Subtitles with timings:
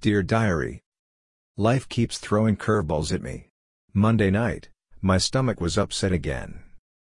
[0.00, 0.84] Dear Diary.
[1.56, 3.48] Life keeps throwing curveballs at me.
[3.92, 4.68] Monday night,
[5.02, 6.60] my stomach was upset again.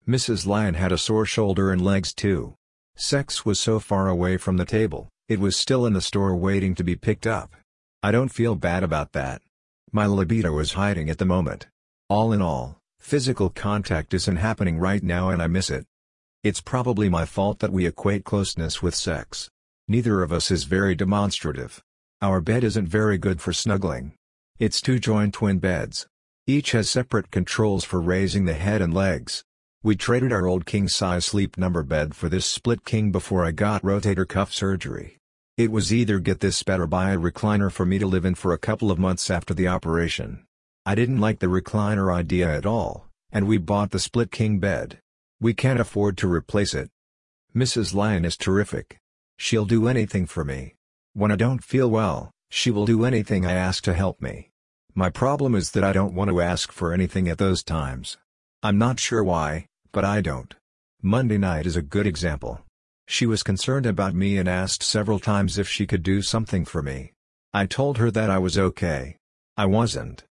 [0.08, 0.48] Mrs.
[0.48, 2.56] Lion had a sore shoulder and legs too.
[2.96, 6.74] Sex was so far away from the table, it was still in the store waiting
[6.74, 7.54] to be picked up.
[8.02, 9.42] I don't feel bad about that.
[9.92, 11.68] My libido is hiding at the moment.
[12.08, 15.86] All in all, physical contact isn't happening right now and I miss it.
[16.42, 19.48] It's probably my fault that we equate closeness with sex.
[19.86, 21.80] Neither of us is very demonstrative.
[22.22, 24.12] Our bed isn't very good for snuggling.
[24.60, 26.06] It's two joined twin beds.
[26.46, 29.42] Each has separate controls for raising the head and legs.
[29.82, 33.82] We traded our old king-size sleep number bed for this split king before I got
[33.82, 35.18] rotator cuff surgery.
[35.56, 38.36] It was either get this bed or buy a recliner for me to live in
[38.36, 40.44] for a couple of months after the operation.
[40.86, 45.00] I didn't like the recliner idea at all, and we bought the split king bed.
[45.40, 46.88] We can't afford to replace it.
[47.52, 47.94] Mrs.
[47.94, 49.00] Lion is terrific.
[49.38, 50.76] She'll do anything for me.
[51.14, 54.48] When I don't feel well, she will do anything I ask to help me.
[54.94, 58.16] My problem is that I don't want to ask for anything at those times.
[58.62, 60.54] I'm not sure why, but I don't.
[61.02, 62.62] Monday night is a good example.
[63.06, 66.82] She was concerned about me and asked several times if she could do something for
[66.82, 67.12] me.
[67.52, 69.18] I told her that I was okay.
[69.54, 70.24] I wasn't.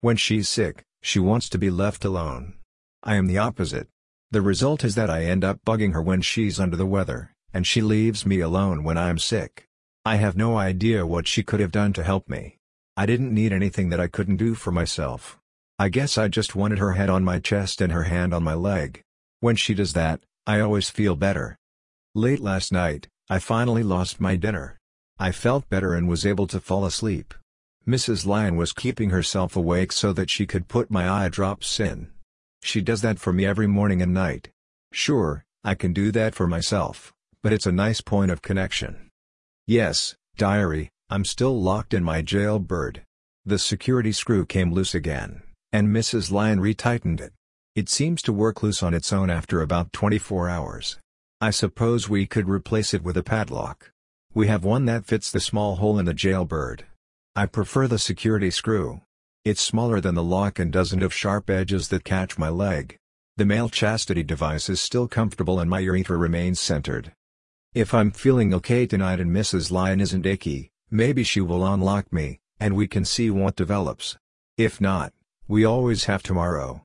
[0.00, 2.54] When she's sick, she wants to be left alone.
[3.02, 3.88] I am the opposite.
[4.30, 7.66] The result is that I end up bugging her when she's under the weather, and
[7.66, 9.66] she leaves me alone when I'm sick.
[10.10, 12.56] I have no idea what she could have done to help me.
[12.96, 15.38] I didn't need anything that I couldn't do for myself.
[15.78, 18.54] I guess I just wanted her head on my chest and her hand on my
[18.54, 19.02] leg.
[19.38, 21.56] When she does that, I always feel better.
[22.12, 24.80] Late last night, I finally lost my dinner.
[25.16, 27.32] I felt better and was able to fall asleep.
[27.86, 28.26] Mrs.
[28.26, 32.10] Lion was keeping herself awake so that she could put my eye drops in.
[32.64, 34.48] She does that for me every morning and night.
[34.90, 37.12] Sure, I can do that for myself,
[37.44, 39.09] but it's a nice point of connection.
[39.70, 43.04] Yes, diary, I'm still locked in my jailbird.
[43.44, 46.32] The security screw came loose again, and Mrs.
[46.32, 47.32] Lion retightened it.
[47.76, 50.98] It seems to work loose on its own after about 24 hours.
[51.40, 53.92] I suppose we could replace it with a padlock.
[54.34, 56.84] We have one that fits the small hole in the jailbird.
[57.36, 59.02] I prefer the security screw.
[59.44, 62.96] It's smaller than the lock and doesn't have sharp edges that catch my leg.
[63.36, 67.12] The male chastity device is still comfortable and my urethra remains centered.
[67.72, 69.70] If I'm feeling okay tonight and Mrs.
[69.70, 74.18] Lion isn't icky, maybe she will unlock me, and we can see what develops.
[74.56, 75.12] If not,
[75.46, 76.84] we always have tomorrow.